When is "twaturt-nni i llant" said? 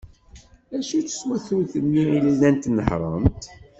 1.21-2.63